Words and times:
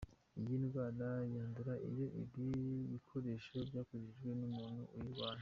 Iyi 0.39 0.55
ndwara 0.63 1.09
yandura 1.35 1.73
iyo 1.89 2.07
ibi 2.21 2.49
bikoresho 2.93 3.55
byakoreshejwe 3.69 4.29
n’umuntu 4.39 4.81
uyirwaye. 4.95 5.39